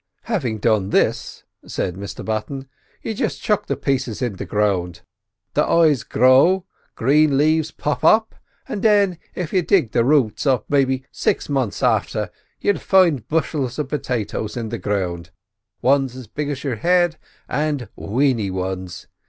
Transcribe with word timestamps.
"Having 0.23 0.57
done 0.57 0.89
this," 0.89 1.43
said 1.63 1.93
Mr 1.93 2.25
Button, 2.25 2.67
"you 3.03 3.13
just 3.13 3.39
chuck 3.39 3.67
the 3.67 3.77
pieces 3.77 4.19
in 4.19 4.37
the 4.37 4.45
ground; 4.47 5.01
their 5.53 5.67
eyes 5.69 6.01
grow, 6.01 6.65
green 6.95 7.37
leaves 7.37 7.69
'pop 7.69 8.03
up,' 8.03 8.33
and 8.67 8.81
then, 8.81 9.19
if 9.35 9.53
you 9.53 9.61
dug 9.61 9.91
the 9.91 10.03
roots 10.03 10.47
up 10.47 10.65
maybe, 10.67 11.05
six 11.11 11.49
months 11.49 11.83
after, 11.83 12.31
you'd 12.59 12.81
find 12.81 13.27
bushels 13.27 13.77
of 13.77 13.89
potatoes 13.89 14.57
in 14.57 14.69
the 14.69 14.79
ground, 14.79 15.29
ones 15.83 16.15
as 16.15 16.25
big 16.25 16.49
as 16.49 16.63
your 16.63 16.77
head, 16.77 17.19
and 17.47 17.87
weeny 17.95 18.49
ones. 18.49 19.05